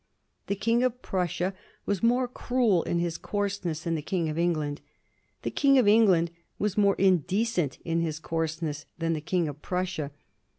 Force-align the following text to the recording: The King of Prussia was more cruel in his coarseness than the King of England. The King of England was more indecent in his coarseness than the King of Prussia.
The 0.47 0.55
King 0.55 0.81
of 0.81 0.99
Prussia 1.03 1.53
was 1.85 2.01
more 2.01 2.27
cruel 2.27 2.81
in 2.81 2.97
his 2.97 3.19
coarseness 3.19 3.81
than 3.81 3.93
the 3.93 4.01
King 4.01 4.29
of 4.29 4.37
England. 4.39 4.81
The 5.43 5.51
King 5.51 5.77
of 5.77 5.87
England 5.87 6.31
was 6.57 6.75
more 6.75 6.95
indecent 6.95 7.77
in 7.85 8.01
his 8.01 8.17
coarseness 8.17 8.87
than 8.97 9.13
the 9.13 9.21
King 9.21 9.47
of 9.47 9.61
Prussia. 9.61 10.09